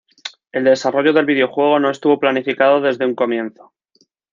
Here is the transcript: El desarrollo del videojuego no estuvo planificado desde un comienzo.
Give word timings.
El 0.51 0.63
desarrollo 0.63 1.13
del 1.13 1.27
videojuego 1.27 1.77
no 1.79 1.91
estuvo 1.91 2.17
planificado 2.19 2.81
desde 2.81 3.05
un 3.05 3.13
comienzo. 3.13 3.75